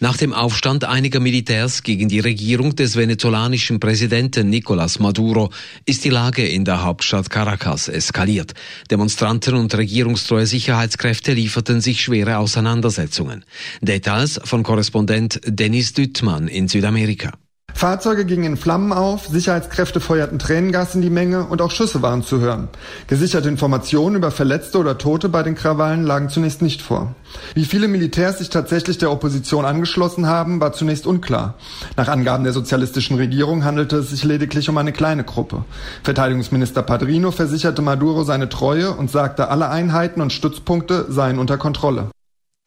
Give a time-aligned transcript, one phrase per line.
[0.00, 5.50] Nach dem Aufstand einiger Militärs gegen die Regierung des venezolanischen Präsidenten Nicolás Maduro
[5.84, 8.54] ist die Lage in der Hauptstadt Caracas eskaliert.
[8.90, 13.44] Demonstranten und regierungstreue Sicherheitskräfte lieferten sich schwere Auseinandersetzungen.
[13.80, 17.32] Details von Korrespondent Dennis Düttmann in Südamerika.
[17.76, 22.22] Fahrzeuge gingen in Flammen auf, Sicherheitskräfte feuerten Tränengas in die Menge und auch Schüsse waren
[22.22, 22.68] zu hören.
[23.06, 27.14] Gesicherte Informationen über Verletzte oder Tote bei den Krawallen lagen zunächst nicht vor.
[27.52, 31.56] Wie viele Militärs sich tatsächlich der Opposition angeschlossen haben, war zunächst unklar.
[31.98, 35.62] Nach Angaben der sozialistischen Regierung handelte es sich lediglich um eine kleine Gruppe.
[36.02, 42.08] Verteidigungsminister Padrino versicherte Maduro seine Treue und sagte, alle Einheiten und Stützpunkte seien unter Kontrolle.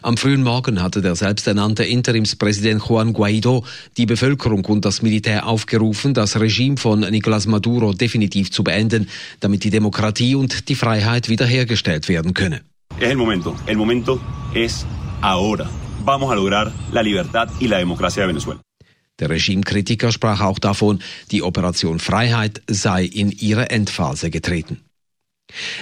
[0.00, 3.64] Am frühen Morgen hatte der selbsternannte Interimspräsident Juan Guaido
[3.96, 9.08] die Bevölkerung und das Militär aufgerufen, das Regime von Nicolás Maduro definitiv zu beenden,
[9.40, 12.60] damit die Demokratie und die Freiheit wiederhergestellt werden könne.
[13.00, 13.56] Es el momento.
[13.66, 14.20] El momento
[14.54, 14.86] es
[15.20, 15.68] ahora.
[16.04, 18.60] Vamos a lograr la libertad y la democracia de Venezuela.
[19.18, 21.00] Der Regimekritiker sprach auch davon,
[21.32, 24.87] die Operation Freiheit sei in ihre Endphase getreten.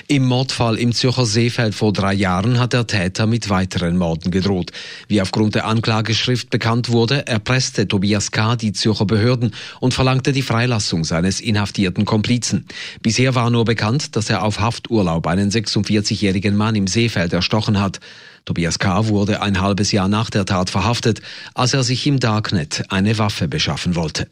[0.09, 4.73] Im Mordfall im Zürcher Seefeld vor drei Jahren hat der Täter mit weiteren Morden gedroht.
[5.09, 8.57] Wie aufgrund der Anklageschrift bekannt wurde, erpresste Tobias K.
[8.57, 12.67] die Zürcher Behörden und verlangte die Freilassung seines inhaftierten Komplizen.
[13.03, 18.01] Bisher war nur bekannt, dass er auf Hafturlaub einen 46-jährigen Mann im Seefeld erstochen hat.
[18.45, 19.09] Tobias K.
[19.09, 21.21] wurde ein halbes Jahr nach der Tat verhaftet,
[21.55, 24.29] als er sich im Darknet eine Waffe beschaffen wollte.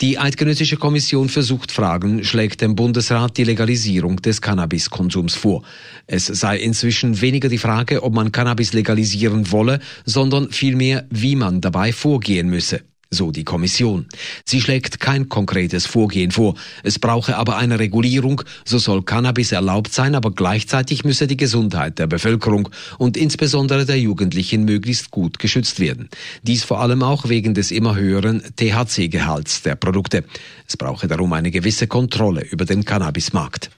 [0.00, 5.62] Die Eidgenössische Kommission für Suchtfragen schlägt dem Bundesrat die Legalisierung des Cannabiskonsums vor.
[6.06, 11.60] Es sei inzwischen weniger die Frage, ob man Cannabis legalisieren wolle, sondern vielmehr, wie man
[11.60, 12.82] dabei vorgehen müsse
[13.16, 14.06] so die Kommission.
[14.44, 16.54] Sie schlägt kein konkretes Vorgehen vor.
[16.84, 21.98] Es brauche aber eine Regulierung, so soll Cannabis erlaubt sein, aber gleichzeitig müsse die Gesundheit
[21.98, 22.68] der Bevölkerung
[22.98, 26.08] und insbesondere der Jugendlichen möglichst gut geschützt werden.
[26.42, 30.22] Dies vor allem auch wegen des immer höheren THC-Gehalts der Produkte.
[30.68, 33.70] Es brauche darum eine gewisse Kontrolle über den Cannabismarkt.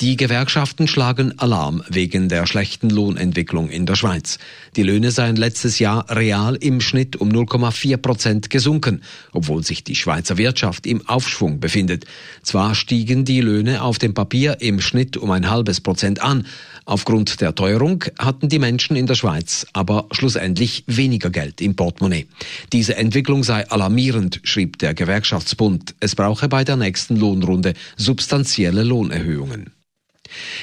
[0.00, 4.38] Die Gewerkschaften schlagen Alarm wegen der schlechten Lohnentwicklung in der Schweiz.
[4.76, 9.02] Die Löhne seien letztes Jahr real im Schnitt um 0,4 Prozent gesunken,
[9.32, 12.04] obwohl sich die Schweizer Wirtschaft im Aufschwung befindet.
[12.42, 16.46] Zwar stiegen die Löhne auf dem Papier im Schnitt um ein halbes Prozent an,
[16.84, 22.26] aufgrund der Teuerung hatten die Menschen in der Schweiz aber schlussendlich weniger Geld im Portemonnaie.
[22.72, 25.94] Diese Entwicklung sei alarmierend, schrieb der Gewerkschaftsbund.
[26.00, 29.69] Es brauche bei der nächsten Lohnrunde substanzielle Lohnerhöhungen.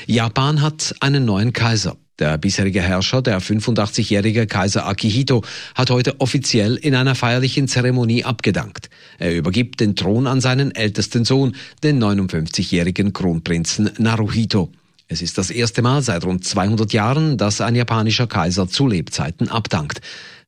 [0.05, 1.97] Japan hat einen neuen Kaiser.
[2.19, 5.43] Der bisherige Herrscher, der 85-jährige Kaiser Akihito,
[5.75, 8.89] hat heute offiziell in einer feierlichen Zeremonie abgedankt.
[9.19, 14.71] Er übergibt den Thron an seinen ältesten Sohn, den 59-jährigen Kronprinzen Naruhito.
[15.07, 19.49] Es ist das erste Mal seit rund 200 Jahren, dass ein japanischer Kaiser zu Lebzeiten
[19.49, 20.01] abdankt.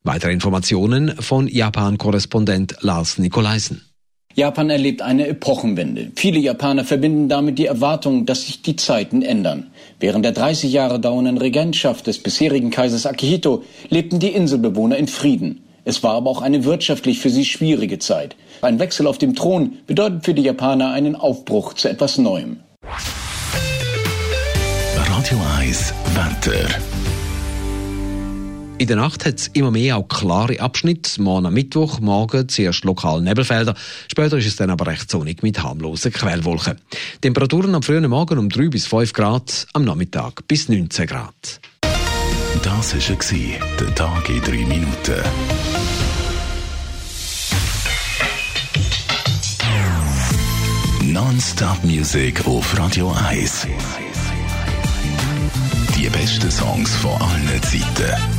[0.03, 3.88] Weitere Informationen von Japan-Korrespondent Lars Nikolaisen.
[4.35, 6.11] Japan erlebt eine Epochenwende.
[6.15, 9.71] Viele Japaner verbinden damit die Erwartung, dass sich die Zeiten ändern.
[9.99, 15.63] Während der 30 Jahre dauernden Regentschaft des bisherigen Kaisers Akihito lebten die Inselbewohner in Frieden.
[15.83, 18.35] Es war aber auch eine wirtschaftlich für sie schwierige Zeit.
[18.61, 22.59] Ein Wechsel auf dem Thron bedeutet für die Japaner einen Aufbruch zu etwas Neuem.
[24.95, 26.69] Radio 1 Wetter.
[28.79, 31.21] In der Nacht hat es immer mehr auch klare Abschnitte.
[31.21, 33.75] Morgen am Mittwoch, morgen zuerst lokal Nebelfelder.
[34.09, 36.79] Später ist es dann aber recht sonnig mit harmlosen Quellwolken.
[37.19, 41.59] Temperaturen am frühen Morgen um 3 bis 5 Grad, am Nachmittag bis 19 Grad.
[42.63, 45.23] Das war der Tag in 3 Minuten.
[51.03, 53.67] Non-Stop Music auf Radio 1.
[55.97, 58.38] Die besten Songs von allen Zeiten